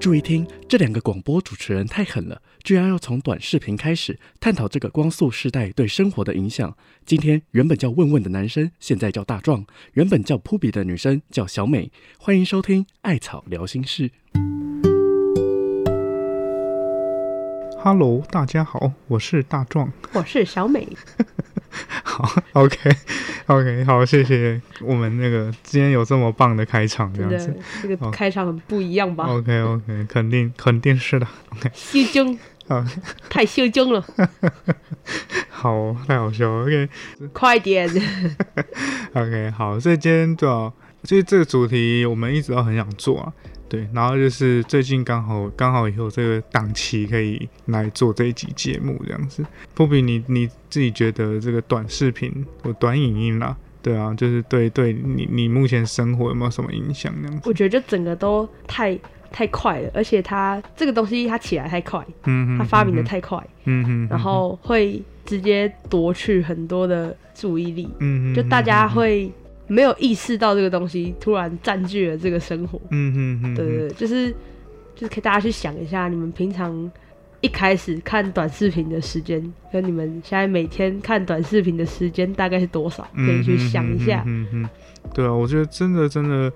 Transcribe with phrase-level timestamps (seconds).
[0.00, 6.74] 注意听，这两个广播主持人太狠了，居然要从短视频开始探讨这个光速时代对生活的影响。
[7.04, 9.62] 今天原本叫问问的男生，现在叫大壮；
[9.92, 11.92] 原本叫扑比的女生叫小美。
[12.18, 14.10] 欢迎收听艾草聊心事。
[17.82, 19.92] Hello，大家好，我是大壮。
[20.14, 20.88] 我是小美，
[22.02, 27.56] 好，OK，OK， 好，谢谢我们那个今天有这么棒的开场，这样子。
[27.82, 31.26] 这个哦开场很不一样吧？OK，OK，、肯定肯定是的。
[31.50, 32.84] OK，羞惊，好，
[33.28, 34.04] 太羞惊了，
[35.48, 36.62] 好，太好笑了。
[36.64, 36.88] OK，OK，、
[37.32, 37.88] 快点
[39.14, 40.72] ！OK，好，所以今天对啊，
[41.04, 43.32] 其实这个主题我们一直都很想做啊。
[43.70, 49.46] 对，然后就是最近刚好刚好有这个档期可以来做这一集节目这样子。
[49.74, 57.48] 不比你你自己觉得这个短视频或短影音啦，对啊，就是对对你你目前生活有没有什么影响这样子？
[57.48, 58.98] 我觉得就整个都太
[59.30, 69.30] 太快了，而且它这个东西它起来太快，嗯哼，它发明的太快，嗯哼，然后会直接夺去很多的注意力，嗯哼，就大家会
[69.70, 72.80] 没有意识到这个东西突然占据了这个生活。
[72.90, 74.30] 嗯哼哼，对对对，就是
[74.96, 76.90] 就是可以大家去想一下，你们平常
[77.40, 79.40] 一开始看短视频的时间，
[79.72, 83.06] 跟你们现在每天看短视频的时间大概是多少？
[83.14, 84.24] 可以去想一下。
[84.26, 84.68] 嗯嗯
[85.14, 86.52] 对啊，我觉得真的真的，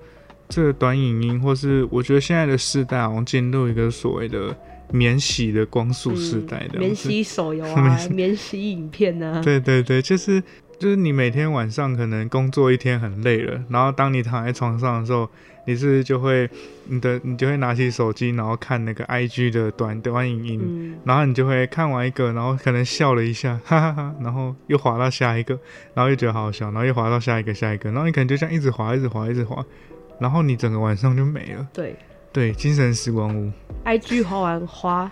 [0.49, 4.55] 这个短影音，或是我觉得现在的世代好像进入一个所谓的
[4.91, 6.95] 免洗的光速时代的、嗯免。
[6.95, 10.41] 洗手游啊，免洗影片啊，对对对，就是
[10.77, 15.29] 就是你每天晚上可能工作一天很累了，然后当你躺在床上的时候，
[15.65, 16.49] 你是就会
[16.85, 25.57] 你的你就会拿起手机，然后看那个 IG 的短短影音，嗯，然后你就会看完一个，然后可能笑了一下， 哈哈哈，然后又滑到下一个，
[25.93, 29.65] 然后又觉得好好笑，然后又滑到下一个下一个，然后你可能就这样一直滑，一直滑，一直滑，
[30.19, 31.67] 然后你整个晚上就没了。
[31.73, 31.95] 对。
[32.33, 33.49] 对，精神时光屋
[33.85, 35.09] ，，IG 滑完滑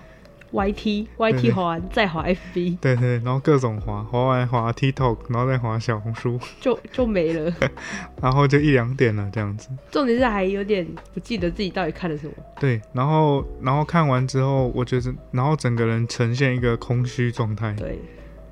[0.53, 7.51] YT，YT 对滑完再滑 FB，对对，然后各种滑，滑完滑 TikTok，然后再滑小红书，就就没了。
[8.21, 9.67] 然后就一两点了这样子。
[9.91, 12.33] 重点是还有点不记得自己到底看了什么。
[12.59, 17.99] 对，然后然后看完之后，我觉得，然后整个人呈现一个空虚状态，对，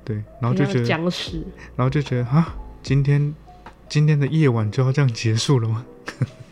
[0.04, 1.38] 对，然后就觉得，僵尸。
[1.76, 3.32] 然后就觉得啊，今天
[3.88, 5.86] 今天的夜晚就要这样结束了吗？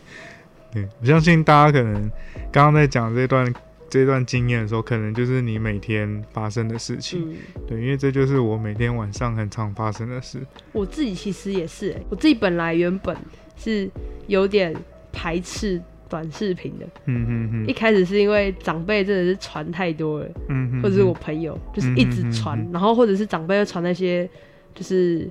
[0.71, 2.09] 对，我相信大家可能
[2.51, 3.53] 刚刚在讲这段
[3.91, 7.29] 这段经验的时候，可能就是你每天发生的事情。
[7.29, 7.35] 嗯，
[7.67, 10.39] 对，因为这就是我每天晚上很常发生的事。
[10.71, 13.13] 我自己其实也是、欸，我自己本来原本
[13.57, 13.91] 是
[14.27, 14.73] 有点
[15.11, 24.29] 排斥短视频的，嗯嗯嗯，一，开始是因为长辈真的是传太多了，嗯哼，或者是我朋友就是一直传，然后或者是长辈又传那些
[24.73, 25.29] 就是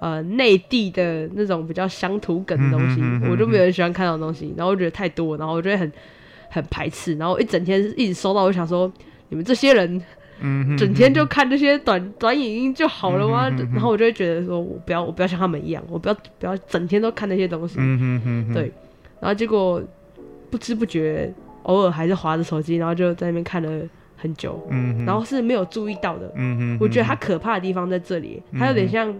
[0.00, 5.90] 呃内地的那种比较乡土梗的东西，我就没有很喜欢看那种东西，然后我觉得太多，然后我就会很
[6.52, 8.92] 很排斥，然后一整天一直收到，我就想说
[9.30, 10.00] 你们这些人
[10.40, 13.48] 嗯哼，整天就看这些短短影音就好了吗？
[13.72, 17.76] 然后我就会觉得说，我不要，我不要像他们一样，我不要不要整天都看那些东西。
[17.78, 18.70] 嗯哼对
[19.20, 19.82] 然后结果
[20.50, 21.32] 不知不觉，
[21.62, 26.30] 偶尔还是划着手机，然后就在那边看了很久，嗯哼，然后是没有注意到的。
[26.36, 29.14] 嗯哼，我觉得它可怕的地方在这里，它有点像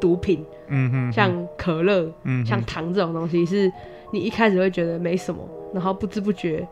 [0.00, 3.72] 毒品，嗯哼，像可乐、嗯像糖这种东西，是
[4.12, 6.66] 你一开始会觉得没什么，然后不知不觉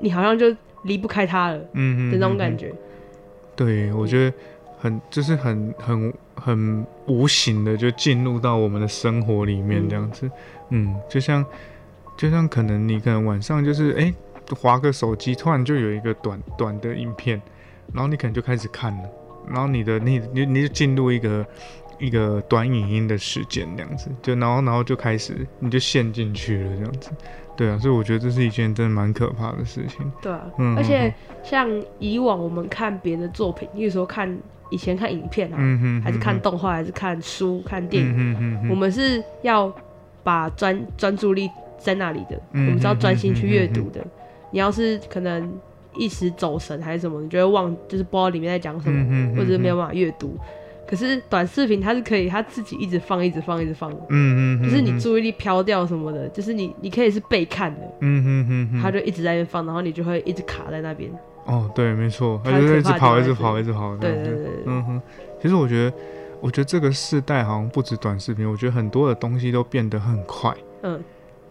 [0.00, 0.54] 你好像就
[0.84, 2.56] 离不开它了嗯嗯哼那种感。
[2.56, 2.72] 觉。
[3.54, 4.36] 对，我觉得
[4.78, 10.30] 很就是很很很无形的就进入到我们的生活里面嗯这样子，
[10.70, 11.44] 嗯，就像
[12.16, 14.12] 就像可能你可能晚上就是哎
[14.56, 17.40] 划个手机，突然就有一个短短的影片，
[17.92, 19.08] 然后你可能就开始看了，
[19.48, 21.46] 然后你的你你你就进入一个。
[21.98, 27.10] 一个短影音的时间这样子，就然后然后就开始你就陷进去了这样子，
[27.56, 30.10] 对啊，所以我觉得这是一件真的蛮可怕的事情。
[30.20, 31.12] 对啊，嗯而且
[31.42, 31.68] 像
[31.98, 34.36] 以往我们看别的作品，例如说看
[34.70, 39.72] 以前看影片啊，嗯哼，还是看动画，还是看书、看电影，嗯哼我们是要
[40.22, 44.04] 把专专注力在那里的，嗯我们是要专心去阅读的。
[44.50, 45.52] 你要是可能
[45.94, 50.38] 一时走神还是什么，你就会忘，就是不知道里面在讲什么，嗯哼哼或者是没有办法阅读。
[50.92, 53.96] 可是短视频它是可以，它自己一直放，一直放，一直放的。
[54.10, 61.10] 嗯嗯，就是你注意力飘掉什么的，就是你你可以是被看的，嗯哼哼哼，它就一直在那边放，然后你就会一直卡在那边。
[61.46, 65.02] 哦，对，没错，它就是一直跑，一直跑，一直跑，对对对对，嗯哼，
[65.40, 65.96] 其实我觉得，
[66.42, 71.02] 我觉得这个世代好像不止短视频，我觉得很多的东西都变得很快，嗯，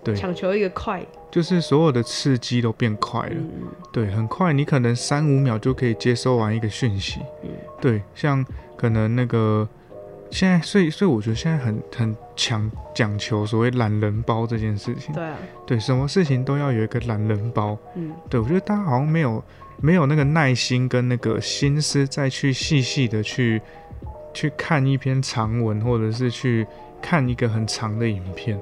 [0.04, 3.68] 对，抢求一个快，就是所有的刺激都变快了，嗯。
[3.92, 7.50] 对，很快，你可能三五秒就可以接收完一个讯息，嗯。
[7.80, 8.44] 对，像
[8.76, 9.68] 可能那个
[10.32, 15.14] 现在，所以所以我觉得现在很很强讲求所谓懒人包这件事情。
[15.14, 15.38] 对啊，
[15.68, 17.78] 对，什么事情都要有一个懒人包。
[17.96, 19.44] 嗯，对我觉得大家好像没有
[19.80, 23.62] 没有那个耐心跟那个心思再去细细的去
[24.34, 26.66] 去看一篇长文，或者是去
[27.00, 28.60] 看一个很长的影片。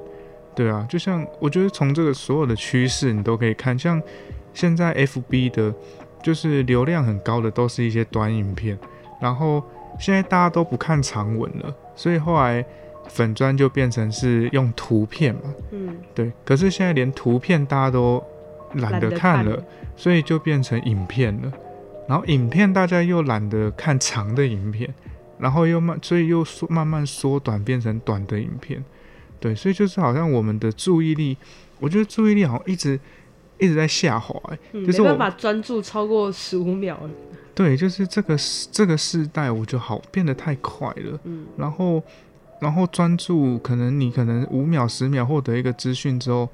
[0.60, 3.98] 对啊，就像我觉得从这个所有的趋势你都可以看，像
[4.52, 5.72] 现在 FB 的，
[6.22, 8.78] 就是流量很高的都是一些短影片，
[9.22, 9.64] 然后
[9.98, 12.62] 现在大家都不看长文了，所以后来
[13.08, 15.40] 粉砖就变成是用图片嘛，
[15.70, 18.22] 嗯，对，可是现在连图片大家都
[18.74, 19.64] 懒得看了，了，
[19.96, 21.50] 所以就变成影片了。
[22.06, 24.92] 然后影片大家又懒得看长的影片，
[25.38, 28.84] 然后又慢，所以又缩慢慢缩短，变成短的影片。
[29.40, 31.36] 对，所以就是好像我们的注意力，
[31.80, 33.00] 我觉得注意力好像一直
[33.58, 34.58] 一直在下滑、欸。
[34.72, 37.10] 嗯就是我没办法专注超过十五秒了。
[37.54, 38.36] 对，就是这个
[38.70, 41.18] 这个世代，我觉得好变得太快了。
[41.24, 42.02] 嗯，然后
[42.60, 46.48] 然后专注，可能你可能五秒十秒获得一个资讯之后，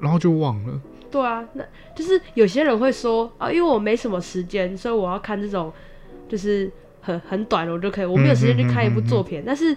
[0.00, 0.80] 然后就忘了。
[1.10, 1.64] 对啊，那
[1.94, 5.72] 就是有些人会说啊，因为我没什么时间，所以我要看这种
[6.28, 6.70] 就是
[7.00, 9.42] 很很短的，我就可以，我没有时间去看一部作品。
[9.46, 9.76] 但是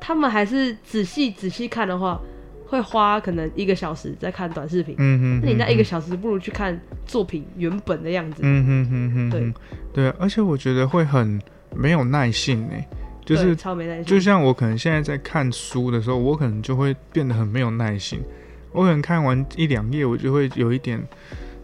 [0.00, 2.20] 他们还是仔细仔细看的话，
[2.66, 4.94] 会花可能一个小时在看短视频。
[4.98, 8.42] 嗯哼那你那一个小，时不如去看作品原本的样子。
[8.42, 9.54] 嗯哼哼哼，对哼
[9.92, 11.40] 对，而且我觉得会很
[11.74, 12.88] 没有耐性哎、
[13.24, 14.04] 就是超没耐心。
[14.04, 18.20] 就像我可能现在在看书的时候，我可能就会变得很没有耐心。
[18.72, 21.02] 我可能看完一两页，我就会有一点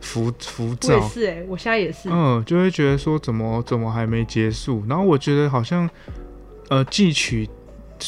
[0.00, 2.08] 浮浮我也躁，是哎、我现在也是。
[2.10, 5.88] 嗯，就会觉得说怎么怎么还没结束，然后我觉得好像
[6.70, 7.48] 呃汲取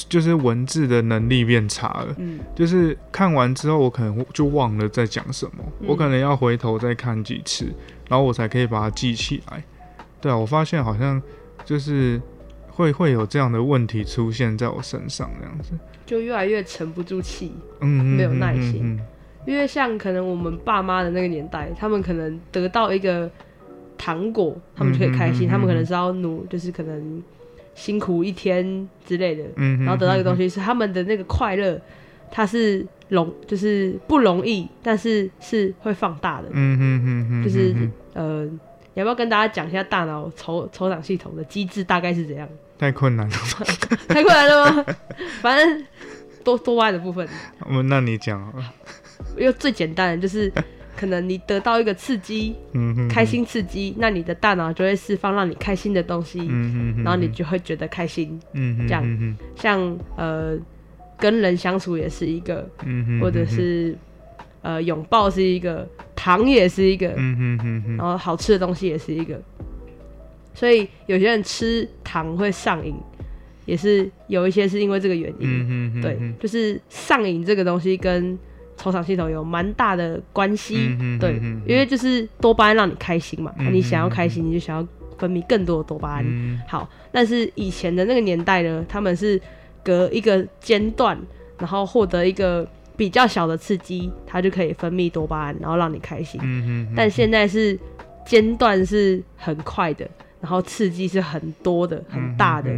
[0.08, 7.67] 就是文字的能力变差了，嗯，就是看完之后我可能就忘了在讲什么，嗯我可能要回头再看几次，
[8.08, 9.62] 然后我才可以把它记起来。
[10.20, 11.20] 对啊，我发现好像
[11.64, 12.20] 就是
[12.70, 15.73] 会会有这样的问题出现在我身上这样子，
[16.06, 17.52] 就越来越沉不住气。
[17.81, 19.00] 嗯，没有嗯耐心嗯
[19.46, 23.31] 因为像可能我们爸妈的那个年代，他们可能得到一个
[23.99, 25.43] 糖果，他们就可以开心。
[25.43, 27.23] 嗯嗯嗯嗯他们可能是要努，就是可能
[27.75, 31.81] 辛苦一天之类的，嗯，然后得到一个东西，是他们的那个快乐，
[32.31, 36.49] 它是容，就是不容易，但是是会放大的。
[36.53, 37.75] 嗯哼哼哼，就是
[38.15, 42.49] 呃，你要不要跟大家讲一下大脑筹筹长系统的机制大概是怎样？
[42.79, 43.37] 太困难了，
[44.09, 44.85] 太困难了吗？
[45.41, 45.85] 反正
[46.43, 47.27] 多多歪的部分。
[47.70, 48.65] 我那你讲好了，
[49.38, 50.53] 因为最简单的就是，
[50.96, 58.38] 可能你得到一个刺激，嗯哼，开，心刺激，那你的大脑就会释放让你开心的东西，嗯哼哼，然后你就会觉得开心。
[58.52, 60.56] 嗯哼，这样像呃，
[61.19, 63.96] 跟人相处也是一个，嗯哼，或者是
[64.62, 69.41] 呃拥抱是一个，糖也是一个，嗯哼哼哼，然后好吃的东西也是一个。
[70.55, 72.94] 所以有些人吃糖会上瘾，
[73.67, 75.49] 也是有一些是因为这个原因。
[75.49, 78.38] 嗯哼哼，对，就是上瘾这个东西跟
[78.76, 80.97] 抽肠系统有蛮大的关系。
[81.00, 84.87] 嗯对嗯，因为就是多巴胺让你开心嘛，嗯你想要开心，你就想要
[85.19, 86.25] 分泌更多的多巴胺。
[86.26, 89.41] 嗯好，但是以前的那个年代呢，他们是
[89.82, 91.19] 隔一个间断，
[91.59, 92.67] 然后获得一个
[92.97, 96.41] 比较小的刺激，它就可以分泌多巴胺，然后让你开心。
[96.97, 97.79] 但现在是
[98.27, 100.08] 间断是很快的，
[100.41, 102.70] 然后刺激是很多的、很大的，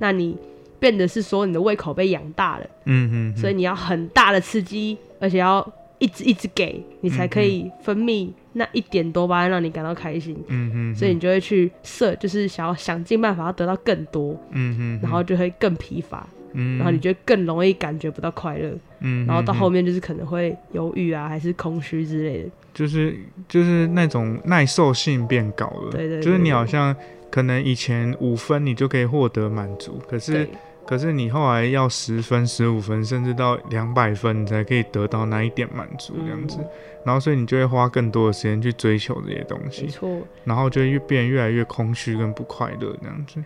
[0.00, 0.36] 那你
[0.84, 2.66] 变得是说你的胃口被养大了。
[2.84, 5.66] 嗯哼，所以你要很大的刺激，而且要
[5.98, 10.36] 一直一直给你才可以分泌那一点多巴胺，让你感到开心。
[10.48, 22.50] 嗯哼，所以你就会去设，就是想要想尽办法要得到更多，嗯哼，然后就会更疲乏，嗯，然后你就会更容易感觉不到快乐，嗯，然后到后面面就是可能会忧郁啊，还是空虚之类的。
[22.74, 23.16] 就是
[23.48, 26.22] 就是那种耐受性变高了，对对对。
[26.22, 26.94] 就是你好像
[27.30, 30.48] 可能以前五分你就可以获得满足，可是对
[30.86, 36.58] 可是你后来要十分、十五分，甚至到两百分，你才可以得到那一点满足这样子。
[36.60, 36.68] 嗯
[37.04, 40.10] 然后所以你就会花更多的时间去追求这些东没西，错。
[40.42, 43.38] 然后就会越变越来越空虚跟不快乐这样子。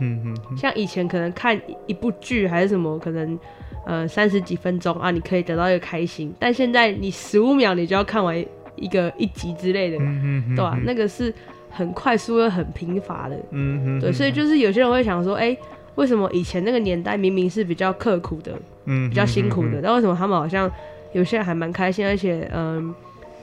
[0.00, 3.38] 嗯嗯嗯像以前可能看一一部剧还是什么，可能
[3.86, 8.38] 呃三十几分钟啊，你可以得到一个开心，但现在你十五秒你就要看完
[8.76, 11.32] 一个一集之类的，嗯嗯，对吧、那个是
[11.70, 15.56] 很快速又很贫乏的，嗯嗯对，所以就是有些人会想说，哎、
[16.00, 18.52] 为什么以前那个年代明明是比较刻苦的、
[18.86, 20.70] 嗯比较辛苦的，但为什么他们好像
[21.12, 22.94] 有些人还蛮开心，而且嗯，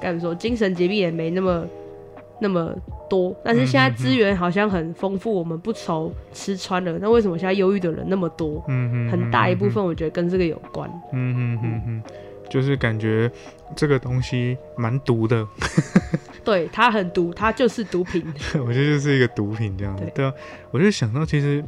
[0.01, 1.63] 该怎么说，精神疾病也没那么
[2.39, 2.73] 那么
[3.07, 8.63] 多，但是现在资源好像很丰富，我们不愁吃穿了，那为什么现在忧郁的人那么多？
[8.67, 10.89] 嗯嗯很大一部分我觉得跟这个有关。
[11.13, 12.03] 嗯嗯嗯嗯，
[12.49, 13.31] 就是感觉
[13.75, 15.47] 这个东西蛮毒的，
[16.43, 18.25] 对，它很毒，它就是毒品。
[18.65, 20.03] 我觉得就是一个毒品这样子。
[20.15, 20.33] 对啊，
[20.71, 21.63] 我就想到其实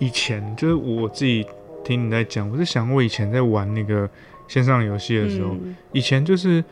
[0.00, 1.46] 以前就是我自己
[1.84, 4.10] 听你在讲，我是想我以前在玩那个
[4.48, 6.64] 线上游戏的时候，嗯以前就是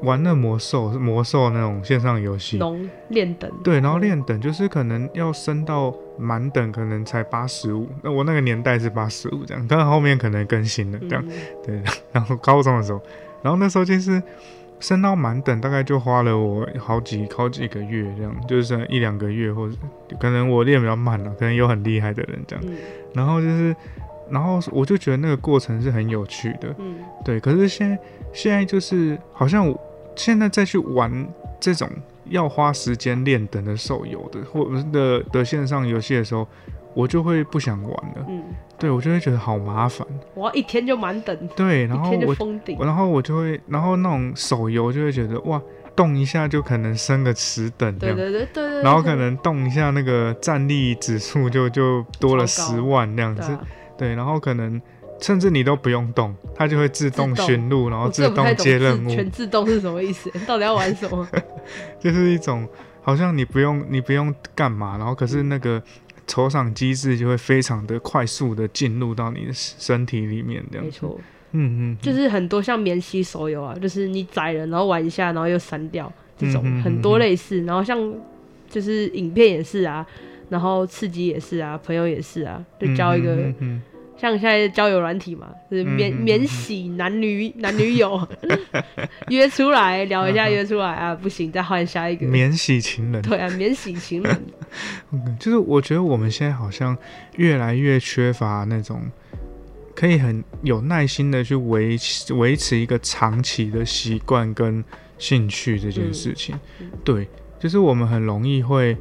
[0.00, 7.88] 玩那魔兽魔兽那种线上游戏，龙练等，对，然后练等就是可能要升到满等，可能才八十五。
[8.02, 11.24] 那我那个年代是八十五这样，但后面可能更新了这样。
[11.26, 11.32] 嗯
[11.64, 13.00] 对，然后高中的时候，
[13.40, 14.20] 然后那时候就是
[14.84, 19.74] 升到满等，大概就花了我好几好几个月这样，就是一两个月，或者
[20.20, 22.62] 可能我练比较慢了，可能有很厉害的人这样。
[22.68, 22.76] 嗯
[23.14, 23.74] 然后就是，
[24.28, 26.74] 然后我就觉得那个过程是很有趣的。
[26.78, 27.98] 嗯对，可是现在
[28.34, 29.80] 现在就是好像我
[30.14, 31.26] 现在再去玩
[31.58, 31.88] 这种
[32.26, 36.46] 要花时间练等的手游的或的的线上游戏的时候，
[36.92, 38.26] 我就会不想玩了。
[38.28, 38.42] 嗯，
[38.84, 40.06] 对我就会觉得好麻烦。
[40.34, 45.58] 我要一天就满等，对，然后我封顶，然后我就会，然后那种手游就会觉得哇，
[45.96, 48.14] 动一下就可能升个十等这样。
[48.14, 53.56] 对对对对对，然后可能动一下那个战力指数就就多了十万这样子，
[53.96, 54.78] 对然后可能
[55.18, 60.30] 甚至你都不用动，它就会自动寻路，然后自动接任务，全自动是什么意思？
[60.46, 61.26] 到底要玩什么？
[61.98, 62.68] 就是一种
[63.00, 65.82] 好像你不用你不用干嘛，然后可是那个
[66.26, 70.84] 酬赏机制就会非常的快速的进入到你的身体里面，这样。
[70.84, 71.20] 没错，
[71.52, 77.98] 嗯嗯，就是很多像免息手游啊，就是你载人然后玩一下，然后又删掉这种很多类似，然后像
[78.68, 80.04] 就是影片也是啊，
[80.48, 83.52] 然后刺激也是啊，朋友也是啊，就交一个、
[84.24, 88.26] 像现在交友软体嘛，就是免、免洗男女男女友。
[89.28, 92.24] 约出来聊一下，约出来啊， 不行再换下一个。
[92.24, 94.42] 嗯，免洗情人，对啊，免洗情人，
[95.12, 96.96] 嗯就是我觉得我们现在好像
[97.36, 99.02] 越来越缺乏那种
[99.94, 104.82] 可以很有耐心的去维持维持一个长期的习惯跟
[105.18, 106.58] 兴趣这件事情。
[107.04, 107.28] 对，
[107.60, 108.96] 就是我们很容易会，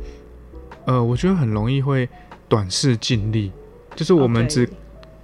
[0.84, 2.10] 呃，我觉得很容易会
[2.50, 3.54] 短视尽力，
[3.96, 4.76] 就是我们哦只对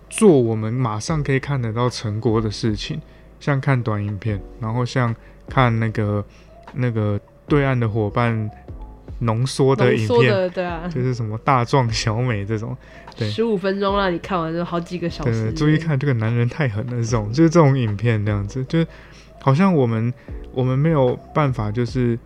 [0.09, 2.99] 做我们马上可以看得到成果的事情，
[3.39, 5.15] 像看短影片，然后像
[5.47, 6.25] 看那个
[6.73, 8.49] 那个对岸的伙伴
[9.19, 12.75] 浓缩的影片，的对啊，就是什么大壮小美这种，
[13.15, 18.87] 对十五分钟让你看完就好几个小对，时，注意看这个男人太狠了，这种就是这种影片这样子，就是
[19.41, 20.13] 好像我们
[20.53, 22.17] 我们没有办法就是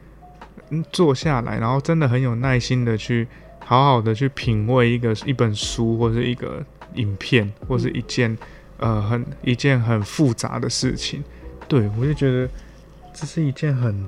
[0.69, 3.27] 嗯坐下来，然后真的很有耐心的去
[3.65, 6.63] 好好的去品味一个一本书或者一个
[6.95, 8.37] 影片或是一件
[8.77, 11.23] 呃很一件很复杂的事情，
[11.67, 12.49] 对我就觉得
[13.13, 14.07] 这是一件很，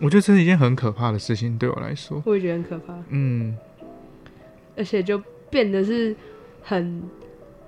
[0.00, 3.56] 我觉得这是一件很可怕的事情对我来说，我也觉得很可怕，嗯。
[4.74, 6.16] 而且就变得是
[6.62, 7.02] 很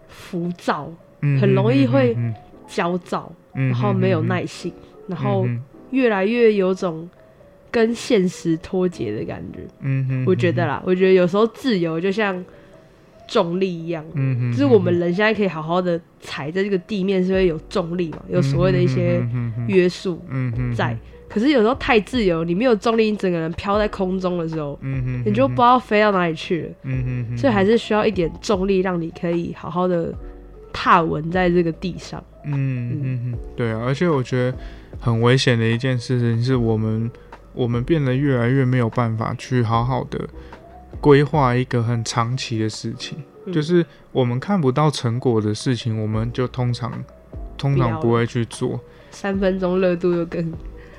[0.09, 0.91] 浮躁、
[1.21, 2.35] 嗯，很容易会嗯
[2.67, 4.73] 焦躁，嗯然后没有嗯耐性，
[5.07, 7.07] 然后嗯越来越有种
[7.71, 9.59] 跟现实脱节的感觉。
[9.81, 12.43] 嗯哼，我觉得啦，我觉得有时候自由就像
[13.27, 14.05] 重力一样，
[14.51, 19.25] 就是我们人现在可以好好的踩在这个地面，是会有重力嘛，有所谓的一些
[19.69, 20.23] 约束
[20.77, 20.97] 在。
[21.27, 24.79] 可是有时候太自由，你没有重力，你整个人飘在空中的时候，
[25.25, 26.63] 你就不知道飞到哪里去。
[26.63, 27.37] 了。
[27.37, 30.15] 所以还是需要一点重力，让你可以好好的
[30.73, 32.23] 踏稳在这个地上。
[32.45, 34.57] 嗯嗯嗯，对啊，而且我觉得
[35.01, 37.11] 很危险的一件事情是我们
[37.53, 40.29] 我们变得越来越没有办法去好好的
[41.01, 43.53] 规划一个很长期的事情，嗯。
[43.53, 46.93] 就是我们看不到成果的事情，我们就通常
[47.57, 48.81] 通常不会去做。
[49.11, 50.53] 三分钟热度又更。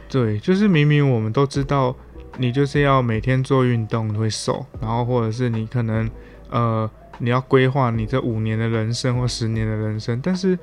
[0.07, 1.95] 对，就是明明我们都知道，
[2.37, 6.09] 你就是要每天做运动会瘦，然后或者是你可能
[6.49, 10.57] 呃你要规划你这五年的人生或十年的人生，但是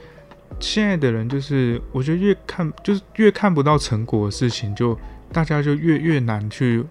[0.60, 4.96] 现在的人就是我觉得越看就是越看不到成果的事情就，
[5.32, 6.84] 大家就越越难去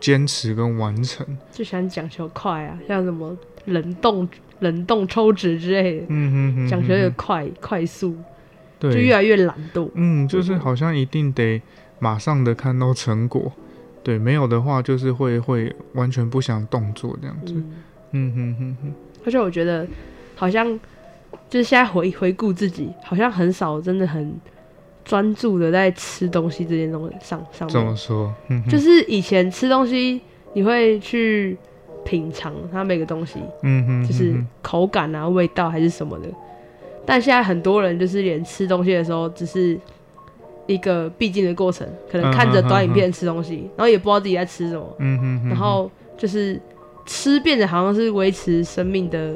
[0.00, 1.26] 坚持跟完成。
[1.50, 4.28] 就想讲求快啊，像什么冷冻
[4.60, 8.16] 冷冻抽脂之类的，嗯哼哼讲求有哼快快速，
[8.78, 9.88] 对，就越来越懒惰。
[9.94, 11.60] 嗯，就是好像一定得
[11.98, 13.52] 马上的看到成果，
[14.02, 17.52] 对，没有的话就是会会完全不想动作这样子。
[17.54, 17.72] 嗯，
[18.12, 18.92] 嗯哼哼哼，
[19.24, 19.86] 而且我觉得
[20.34, 20.66] 好像
[21.50, 24.34] 就是现在回回顾自己，好像很少真的很
[25.08, 27.96] 专注的在吃东西这件东西上上面怎么。
[27.96, 28.30] 说？
[28.48, 30.20] 嗯，就是以前吃东西，
[30.52, 31.56] 你会去
[32.04, 36.28] 品尝它每个东西，嗯哼，就是嗯口感啊、味道还是什么的。
[37.06, 39.78] 但现在很多人就是连吃东西的时候，只是
[40.66, 46.60] 一个必经的过程，可能看着短影片吃东西，然后也不知道自己在吃什么，嗯哼哼，然后就是
[47.06, 49.34] 吃变得好像是维持生命的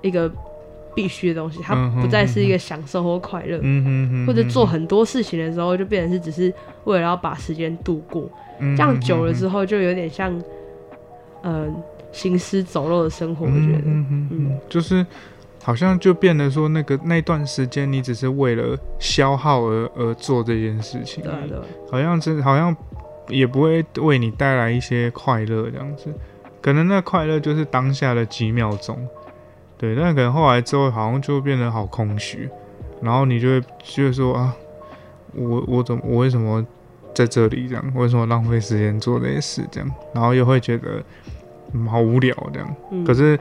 [0.00, 0.30] 一个
[0.98, 3.60] 必须的东西，它不再是一个享受或快乐。
[4.26, 6.52] 或者做很多事情的时候，就变成是只是
[6.86, 8.28] 为了要把时间度过，
[8.58, 10.36] 嗯这样久了之后，就有点像，
[11.44, 11.72] 嗯、
[12.10, 13.46] 行尸走肉的生活。
[13.46, 15.06] 我觉得，嗯就是
[15.62, 21.22] 好像就变得说那个那段时间你只是为了消耗而而做这件事情。
[21.22, 21.62] 对啊对啊，
[21.92, 22.74] 好像真好像
[23.28, 26.12] 也不会为你带来一些快乐这样子，
[26.60, 28.98] 可能那快乐就是当下的几秒钟，
[29.78, 32.50] 对，但可能后来之后好像就变得好空虚，
[33.00, 34.54] 然后你就会就会说啊，
[35.34, 36.66] 我我怎么我为什么
[37.14, 37.92] 在这里这样？
[37.94, 39.90] 为什么浪费时间做这些事这样？
[40.12, 41.02] 然后又会觉得、
[41.72, 42.76] 嗯、好无聊这样。
[42.90, 43.38] 嗯，可是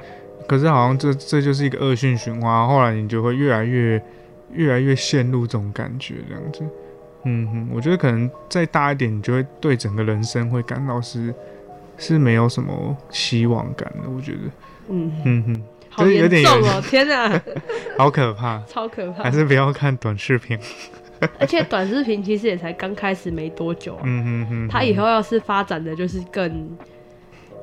[0.47, 4.01] 可是好像这这就是一个恶性循环，后来你就会越来越
[4.53, 6.63] 越来越陷入这种感觉这样子。
[7.23, 11.33] 嗯哼，我觉得可能再大一点，你就会对整个人生会感到是
[11.97, 14.09] 是没有什么希望感的。
[14.09, 14.39] 我觉得，
[14.87, 15.63] 嗯，嗯哼，
[15.97, 17.41] 好就是有点严重哦，天哪，
[17.97, 19.31] 好可怕，超可怕还。
[19.31, 20.57] 是不要看短视频。
[21.39, 26.69] 而且短视频其实也才刚开始没多久啊，嗯哼哼，它以后要是发展的就是更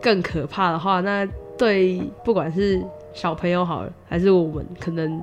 [0.02, 1.24] 更可怕的话，那
[1.56, 5.22] 对不管是小朋友好了，还是我们，可能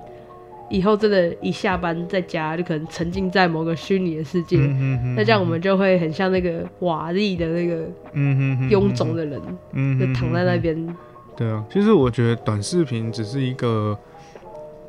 [0.69, 9.41] 以后真的，一下班在家就可能沉浸在某个虚拟的世界，嗯哼哼，那这样我们就会很像那个瓦砾的那个嗯哼哼臃肿，的人，
[9.73, 10.95] 嗯哼就躺在那哼边。
[11.41, 13.97] 对啊，其实我觉得短视频只是一个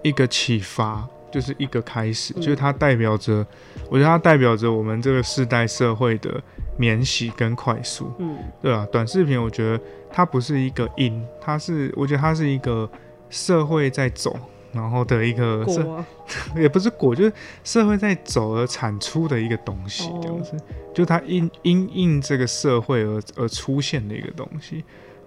[0.03, 2.43] 一个启发，就是一个开始，嗯。
[2.43, 3.47] 就是它代表着，
[3.89, 6.43] 我觉得它代表着我们这个世代社会的
[6.77, 8.37] 免洗跟快速，嗯。
[8.61, 9.81] 对啊，短视频我觉得
[10.11, 12.87] 它不是一个因，它是我觉得它是一个
[13.31, 14.37] 社会在走。
[14.75, 16.07] 然后的一个社啊
[16.57, 17.33] 也不是果，就是
[17.63, 20.57] 社会在走而产出的一个东西，这样哦子，
[20.95, 24.83] 就它因因应这个社会而而出现的一个东西，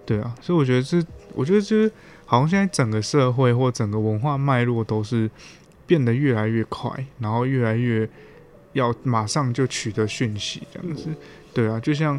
[0.06, 1.90] 对啊，所以我觉得这，我觉得就是
[2.24, 5.28] 好像现在整个社会或整个文化脉络都是
[5.86, 8.08] 变得越来越快，然后越来越
[8.72, 11.08] 要马上就取得讯息这样子，
[11.52, 12.18] 对啊，就像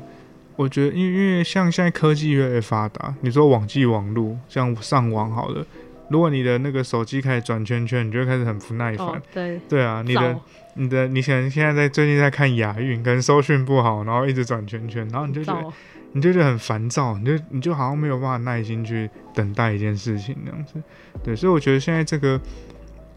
[0.55, 5.65] 我觉得，因为因为像现在科技越来越发达，你说网际网络，像上网好了。
[6.09, 9.07] 如果你的那个手机开始转圈圈，你就会开始很不耐烦。
[9.07, 10.39] 哦，对，对啊，你的
[10.75, 15.73] 你的你可能现在在最近在看亚运，可能搜讯不好，然后一直转圈圈，然后你就觉得早
[16.13, 20.81] 你就觉得很烦躁，你就你就好像没有办法耐心去等待一件事情那样子。
[21.23, 22.39] 对，所以我觉得现在这个，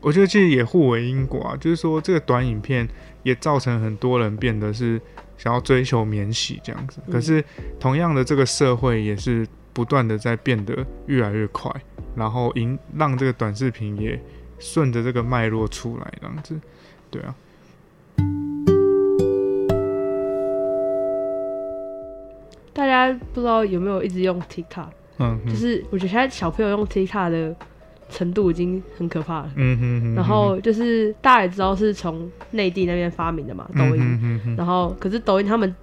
[0.00, 2.88] 我觉得其实也互为因果啊，就是说这个短影片
[3.22, 5.00] 也造成很多人变得是
[5.38, 7.42] 想要追求免洗这样子，嗯可是
[7.78, 11.70] 同样的这个社会也是不断的在变得越来越快，
[12.14, 14.20] 然后引让这个短视频也
[14.58, 16.58] 顺着这个脉络出来这样子，
[17.10, 17.34] 对啊。
[22.72, 24.86] 大家不知道有没有一直用 TikTok，
[25.18, 27.54] 嗯，就是我觉得现在小朋友用 TikTok 的
[28.08, 29.50] 程度已经很可怕了。
[29.56, 33.98] 嗯哼哼，然后就是大家也知道是从内地那边发明的嘛，抖音。
[33.98, 35.74] 嗯哼哼然后可是抖音他们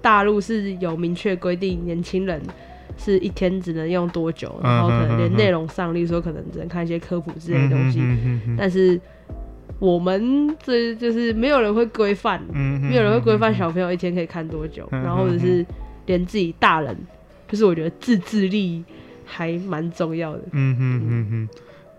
[0.00, 2.40] 大陆是有明确规定，年轻人
[2.96, 8.00] 是一天只能用多久，嗯然后可能连内容上，例如说可能只能看一些科普之类的东西。
[8.00, 9.00] 嗯哼哼但是
[9.78, 15.02] 我们这就是没有人会规范，嗯没有人会规范小朋友一天可以看多久，嗯。
[15.02, 15.64] 然后或者是
[16.08, 16.96] 连自己大人，
[17.46, 18.82] 就是我觉得自制力
[19.24, 21.48] 还蛮重要的，嗯哼嗯哼，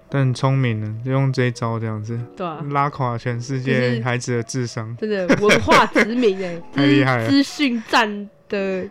[0.09, 4.97] 但很聪明呢，就用这一招这样子对吧、拉垮全世界孩子的智商。
[4.97, 8.89] 真的文化殖民哎、 太厉害资讯战的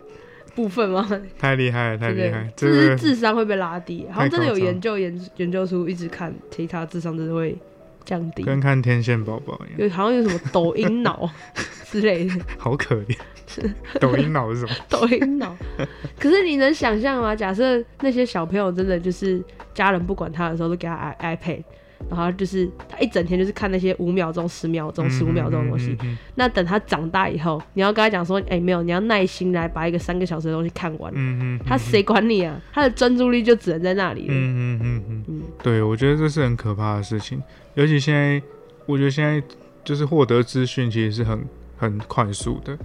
[0.55, 1.07] 部分吗？
[1.37, 7.57] 太厉害了，太厉害！，就是智商会被拉低，好像真的有研究研研究出，一直看 TikTok 智商真的会
[8.05, 11.29] 降低，跟看天线宝宝一样，有好像有什么抖音脑
[11.91, 13.17] 之类的， 好可怜。
[13.99, 14.75] 抖音脑是什么？
[14.87, 15.55] 抖音脑。
[16.19, 17.35] 可是你能想象吗？
[17.35, 19.41] 假设那些小朋友真的就是
[19.73, 21.63] 家人不管他的时候都给他 i iPad，
[22.11, 25.97] 然后就是他一整天就是看那些五秒钟、十秒钟、十五秒钟的东西。
[26.03, 26.11] 嗯。
[26.11, 31.11] 嗯那等他长大以后，你要跟他讲说，哎、没有，你要耐心来把一个三个小时的东西看完。
[31.15, 32.61] 嗯嗯，他谁管你啊？
[32.71, 34.33] 他的专注力就只能在那里了。
[34.33, 37.41] 嗯嗯嗯嗯，嗯对，我觉得这是很可怕的事情，
[37.73, 38.39] 尤其现在，
[38.85, 39.41] 我觉得现在
[39.83, 41.43] 就是获得资讯其实是很
[41.79, 42.77] 很快速的，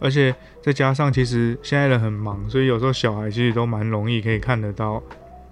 [0.00, 5.02] 而且再加上其实现在人很忙，所以有时候小孩其实都蛮容易可以看得到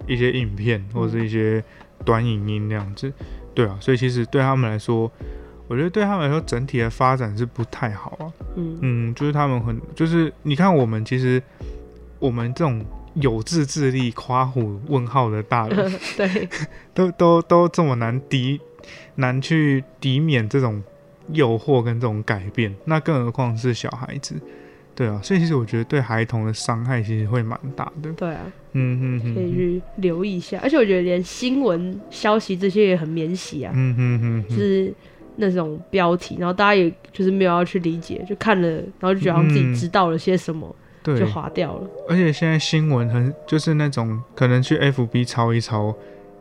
[0.05, 1.63] 一些影片或者是一些
[2.03, 3.11] 短影音那样子，
[3.55, 5.11] 对啊，所以其实对他们来说，
[5.67, 8.77] 我觉得对他们来说整体的发展是不太好啊，嗯。
[8.81, 11.41] 嗯，就是他们很，就是你看我们其实
[12.19, 12.83] 我们这种
[13.15, 15.91] 有自制力、夸虎问号的大人。
[16.17, 16.49] 对，
[16.93, 18.59] 都都都这么难抵
[19.15, 20.81] 难去抵免这种
[21.33, 24.35] 诱惑跟这种改变，那更何况是小孩子，
[24.95, 28.41] 对啊，所以其实我觉得对孩童的伤害其实会蛮大的，对啊，
[28.73, 30.59] 嗯嗯嗯可以去留意一下。
[30.61, 34.93] 而且我觉得连新闻消息这些也很免洗啊，嗯嗯嗯嗯，就是
[35.35, 41.87] 那种标题，然后大家也就是没有要去理解，就看了，然后就觉得好像自己嗯知道了些什么，对就，划掉了。
[42.09, 45.95] 而且现在新闻很就是那种可能去 FB 抄一抄，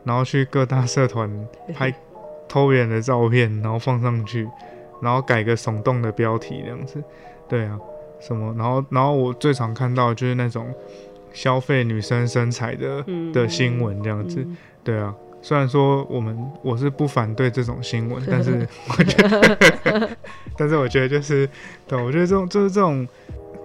[0.05, 1.31] 然后去各大社团
[1.75, 1.95] 拍
[2.49, 4.49] 偷别人的照片，然后放上去，
[5.01, 7.03] 然后改个耸动的标题这样子。
[7.49, 7.79] 对啊，
[8.21, 8.55] 什么？
[8.59, 10.73] 然后然后我最常看到就是那种
[11.33, 14.41] 消费女生身材的嗯的新闻这样子。
[14.41, 20.17] 嗯对啊，虽然说我们我是不反对这种新闻， 但是我觉得，
[20.57, 21.49] 但是我觉得就是，
[21.87, 23.07] 对，我觉得这种就是这种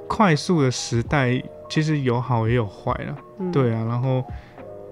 [0.08, 3.16] 快速的时代，其实有好也有坏啦。
[3.40, 4.24] 嗯对啊，然后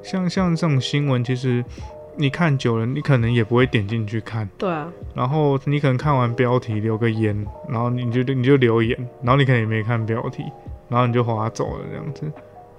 [0.02, 1.64] 像像这种新闻，其实
[2.18, 10.44] 你看久了，你可能也不会点进去看，对啊，然后你可能看完标题留个言，然后你就你就留言，然后你可能也没看标题，
[10.90, 12.32] 然后你就划走了这样子。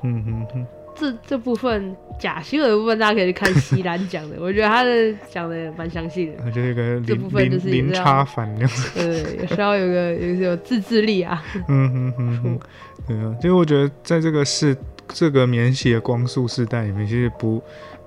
[0.02, 4.90] 嗯哼哼，这这部分假新闻的部分，大家可以去看西兰讲的， 我觉得他的
[5.30, 6.32] 讲的蛮详细的。
[6.44, 9.00] 那就是一个这部分零零零差反这样子。
[9.00, 11.42] 对，有时候有个有有自制力啊。
[11.68, 12.60] 嗯哼哼哼，
[13.06, 14.76] 对啊，其实我觉得在这个是
[15.08, 17.62] 这个免洗的光速时代里面，其实不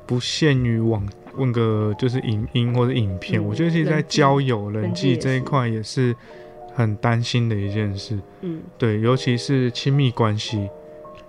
[0.05, 6.15] 不限于网问个就是影音或者影片，嗯我觉得其实在交友人人际这一块也是
[6.73, 8.19] 很担心的一件事。
[8.41, 8.61] 嗯。
[8.77, 10.69] 对，尤其是亲密关系，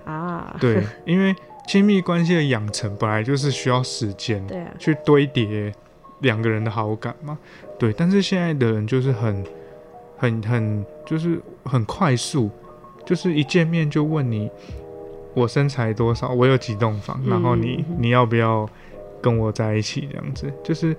[0.04, 1.34] 啊， 对，因为
[1.66, 5.72] 亲密关系的养成本来就是需要时间对啊，去堆叠
[6.20, 7.36] 两个人的好感嘛。
[7.78, 9.44] 对，但是现在的人就是很、
[10.16, 12.50] 很、很，就是很快速，
[13.04, 14.48] 就是一见面就问你
[15.36, 18.68] 我身材多少，我有几栋房，然后你嗯你要不要
[19.20, 20.96] 跟我在一起这样子，就是。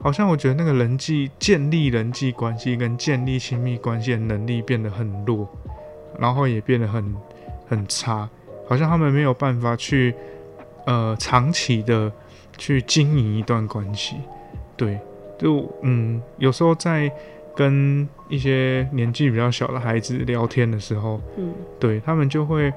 [0.00, 5.48] 好像我觉得那个人际建立人际关系跟建立亲密关系的能力变得很弱，
[6.18, 7.14] 然后也变得很
[7.68, 8.28] 很差，
[8.66, 10.12] 好像他们没有办法去
[10.86, 12.10] 呃长期的
[12.58, 14.16] 去经营一段关系。
[14.76, 14.98] 对，
[15.38, 17.08] 就嗯，有时候在
[17.54, 22.72] 跟一些年纪比较小的孩子聊天的时候，嗯对他们就会，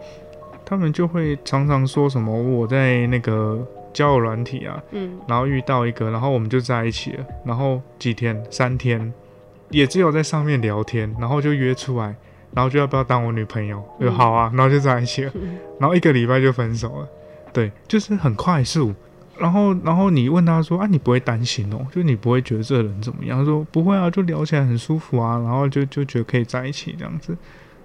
[0.66, 9.14] 他们就会常常说什么我在那个交友软体啊，嗯然后遇到一个，然后我们就在一起了，然后几天三天，
[9.70, 12.16] 也只有在上面聊天，然后就约出来，
[12.54, 13.84] 然后就要不要当我女朋友？
[14.12, 17.08] 好啊，然后就在一起了，嗯 然后一个礼拜就分手了，
[17.54, 18.94] 对，就是很快速。
[19.38, 21.86] 然后，然后你问他说啊，你不会担心哦？
[21.92, 23.38] 就你不会觉得这个人怎么样？
[23.40, 27.36] 他说不会啊，就聊起来很舒服啊，然后就就觉得可以在一起这样子，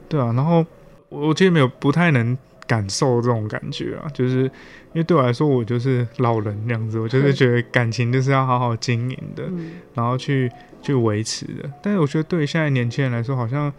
[0.08, 0.32] 对啊。
[0.36, 0.64] 然后
[1.08, 2.38] 我我其实没有不太能
[2.70, 4.50] 感受这种感觉啊，就是因
[4.94, 10.48] 为对我来说，我就是老人那样子，我就是觉得感情就是要好好经营的，嗯然后去
[10.80, 11.68] 去维持的。
[11.82, 13.72] 但是我觉得对于现在年轻人来说，好像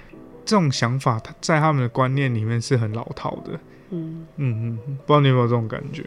[0.43, 3.57] 这种想法，他在他们的观念里面是很老套的。
[3.91, 6.03] 嗯，嗯嗯，嗯不知道你有没有这种感觉，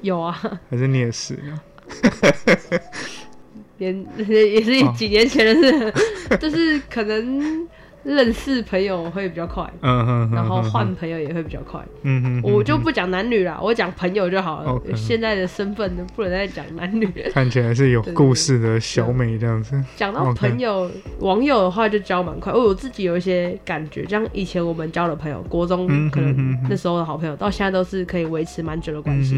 [0.00, 0.32] 有啊，
[0.70, 1.60] 还是你也是啊？
[3.76, 5.92] 连 也是哦几年前的事，
[6.40, 7.68] 就是可能
[8.04, 11.80] 认识朋友会比较快，嗯然后哼换，朋友也会比较快。
[12.02, 14.82] 嗯我就不讲男女啦，我讲朋友就好了。
[14.94, 17.06] 现在的身份呢，不能再讲男女。
[17.32, 19.82] 看起来是有故事的小美这样子。
[19.96, 20.90] 讲到朋友、
[21.20, 22.52] 网友的话，就交蛮快。
[22.52, 29.34] 我我自己有一些感觉，像以前我们交的朋友，国中嗯可能那时候的好朋友，到现在都是可以维持蛮久的关系。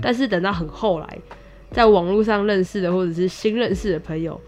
[0.00, 1.18] 但是等到很后来，
[1.72, 4.40] 在网络上认识的或者是新认识的朋友，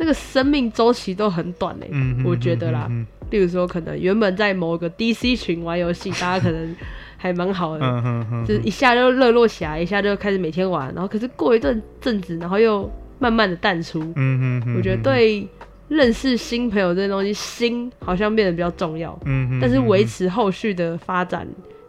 [0.00, 2.86] 那个生命周期都很短嘞、嗯我觉得啦。
[2.90, 6.74] 嗯例如说，可能原本在某个 DC 群玩游戏， 大家可能
[7.16, 14.00] 还蛮好的，就是一下就热络起来，一下就开始每天玩，然后可是过一阵阵子，然后又慢慢的淡出。
[14.16, 15.46] 嗯哼哼，我觉得，对
[15.86, 21.46] 认识新朋友这些东西，心好像变得比较重要，嗯哼，但是维持，持后续的发展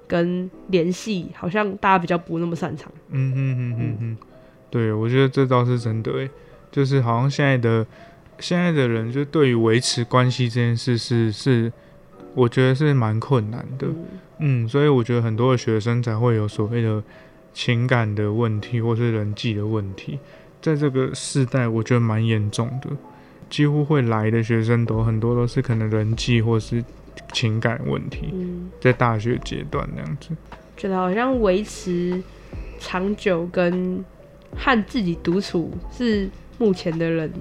[0.08, 2.92] 跟联系，好像大家比较不那么擅长。
[3.10, 4.18] 嗯嗯嗯嗯嗯，
[4.70, 6.30] 对，我觉得这倒是真的诶，
[6.72, 7.86] 就是好像现在的
[8.40, 11.72] 现在的人，就对于维持关系这件事是是，
[12.34, 13.88] 我觉得是蛮困难的。
[13.88, 14.06] 嗯
[14.44, 17.04] 嗯，所以我觉得很多的学生才会有所谓的
[17.54, 20.18] 情感的问题，或是人际的问题，
[20.60, 22.90] 在这个世代，我觉得蛮严重的。
[23.50, 26.84] 几乎会来的学生都很多都是可能人际或是
[27.34, 30.30] 情感问题，嗯，在大学阶段那样子。
[30.76, 32.24] 觉得好像维持
[32.80, 34.04] 长久跟
[34.56, 36.28] 和自己独处是
[36.62, 37.32] 目前的人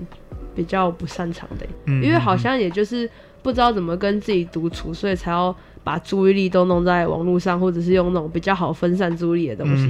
[0.54, 3.08] 比较不擅长的欸、嗯，因为好像也就是
[3.42, 5.54] 不知道怎么跟自己独处，所以才要
[5.84, 9.88] 把注意力都弄在网络上，或者是用那种比较好分散注意力的东西。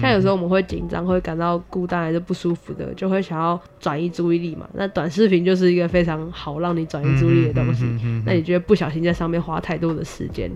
[0.00, 4.68] 像有时候我们会紧张，会感到孤单还是不舒服的，就会想要转移注意力嘛。
[4.74, 7.84] 那短视频就是一个非常好让你转移注意力的东西。
[7.84, 10.50] 嗯那你觉得不小心在上面花太多的时间，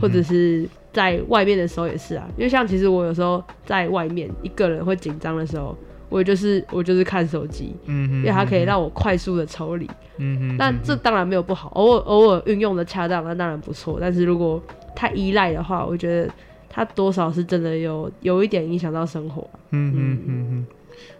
[0.00, 2.26] 或者是在外面的时候也是啊。
[2.36, 5.76] 因为像其实我有时候在外面一个人会紧张的时候，
[6.08, 9.84] 我就是我就是看手机，嗯嗯，因为它可以让我快速的抽离。
[10.16, 13.98] 嗯嗯，那这当然没有不好，偶尔偶尔运用的恰当，那当然不错。
[14.00, 14.62] 但是如果
[14.96, 16.32] 太依赖的话，我觉得
[16.68, 19.48] 它多少是真的有有一点影响到生活。
[19.70, 20.66] 嗯嗯嗯嗯，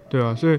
[0.09, 0.59] 对啊，所以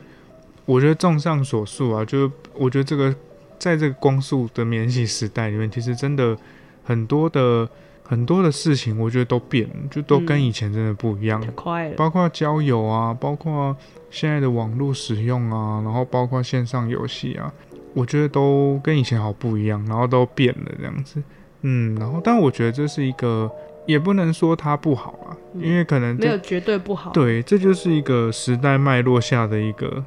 [0.66, 3.14] 我觉得综上所述啊，就是我觉得这个
[3.58, 6.38] 在这个光速的免洗时代里面，其实真的
[6.84, 7.68] 很多的
[8.10, 11.40] 很多的事情，我觉得都变了，就都跟嗯以前真的不一样。
[11.40, 13.78] 太快了，包括交友啊，包括
[14.10, 17.54] 现在的网络使用啊，然后包括线上游戏啊，
[17.94, 21.22] 我觉得都跟以前好不一样，然后都变了这样子。
[21.62, 23.48] 嗯，然后但我觉得这是一个，
[23.86, 30.04] 也不能说它不好啊，嗯因为可能这没有绝对不好，对，这就是一个时代脉络下的一个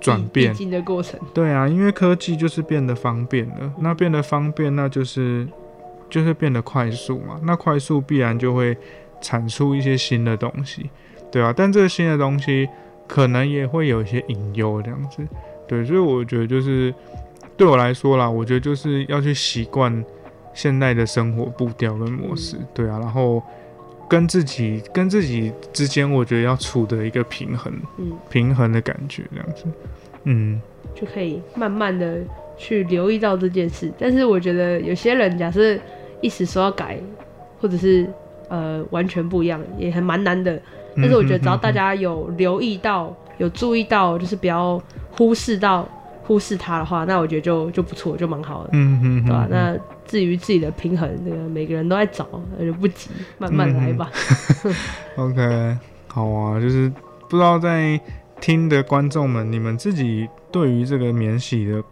[0.00, 1.20] 转变的过程。
[1.34, 5.46] 对啊，因为科技就是变得方便了，那变得方便，那就是
[6.14, 7.40] 就是变得快速嘛。
[7.42, 8.76] 那快速必然就会
[9.20, 10.88] 产出一些新的东西，
[11.32, 11.52] 对啊。
[11.56, 12.68] 但这个新的东西
[13.08, 15.26] 可能也会有一些隐忧这样子，
[15.66, 15.84] 对。
[15.84, 16.94] 所以我觉得就是
[17.56, 20.04] 对我来说啦，我觉得就是要去习惯
[20.52, 23.00] 现代的生活步调跟模式，对啊。
[23.00, 23.42] 然后
[24.08, 29.64] 跟自己跟自己之间，我觉得要处的一个平衡，嗯，平衡的感觉这样子，
[30.22, 30.62] 嗯。
[30.94, 32.20] 就可以慢慢的
[32.56, 33.92] 去留意到这件事。
[33.98, 35.76] 但是我觉得有些人假设
[36.24, 36.98] 一时说要改，
[37.60, 38.08] 或者是
[38.48, 40.58] 呃完全不一样，也还蛮难的。
[40.96, 45.86] 但是我觉得只要大家有留意到、有注意到，就是不要忽视到
[46.22, 52.26] 忽视它的话，那我觉得就就不错，就蛮好的，嗯嗯，对吧、嗯那至于自己的平衡，这个每个人都在找，
[52.58, 54.10] 那就不急，慢慢来吧。
[55.16, 55.76] OK，
[56.08, 56.90] 好啊，就是
[57.28, 58.00] 不知道在
[58.40, 61.82] 听的观众们，你们自己对于这个免洗的，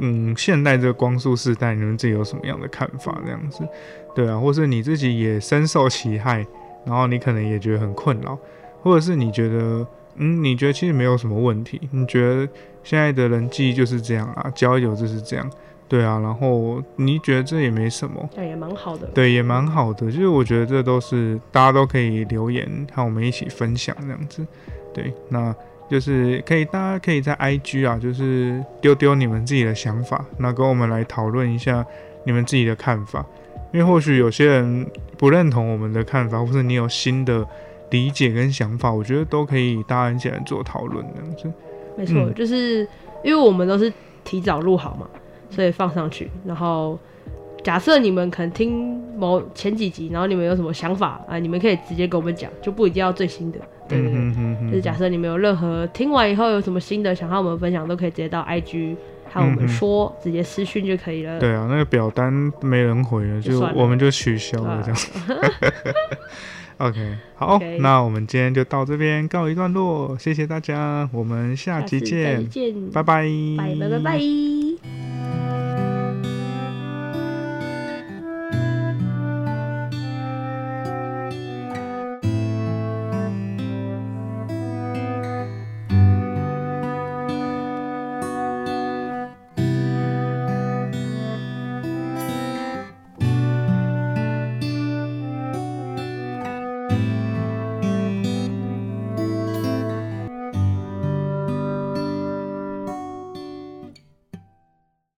[0.00, 3.20] 嗯，现代这个光速时代，你们自己有什么样的看法？
[3.24, 3.66] 这样子，
[4.14, 6.46] 对啊，或是你自己也深受其害，
[6.84, 8.38] 然后你可能也觉得很困扰，
[8.82, 12.48] 或者是你觉得，嗯，你觉得其实没有什么问题，你觉得
[12.82, 15.50] 现在的人际就是这样啊，交友就是这样，
[15.88, 19.06] 对啊，然后你觉得这也没什么，对也蛮好的。
[19.08, 20.10] 对，也蛮好的。
[20.10, 24.46] 就是我觉得这都是大家都可以留言和我们一起分享这样子。
[24.92, 25.54] 对，那
[25.90, 31.84] 就是可以大家可以在 IG 啊，就是丢丢你们自己的想法，那跟我们来讨论一下
[32.24, 33.26] 你们自己的看法。
[33.72, 37.46] 因为或许有些人不认同我们的看法，或者你有新的
[37.90, 41.52] 理解跟想法，我觉得都可以大家一起来做讨论这样子。
[41.96, 42.86] 没错，嗯就是
[43.22, 43.92] 因为我们都是
[44.24, 45.08] 提早录好嘛，
[45.50, 46.30] 所以放上去。
[46.44, 46.98] 然后
[47.70, 53.60] 假设你们可能听某前几集，然后你们有什么想法啊，你们可以直接跟我们讲，就不一定要最新的。
[53.86, 54.16] 对对对。
[54.16, 58.96] 嗯哼哼就是假设你们有任何听完以后有什么新的想和我们分享，都可以直接到 IG
[59.32, 61.38] 和我们说，直接私讯就可以了。
[61.38, 65.00] 对啊，那个表单没人回了，就就我们就取消了啊这样。
[66.78, 73.24] OK，好那我们今天就到这边告一段落，谢谢大家，我们下下次再集见，见，拜拜，
[73.56, 74.69] 拜拜拜拜。